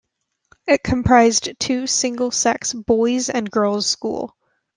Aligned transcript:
It 0.65 0.81
comprises 0.81 1.41
two 1.59 1.85
single-sex 1.85 2.73
boys 2.73 3.29
and 3.29 3.51
girls 3.51 3.85
school. 3.85 4.35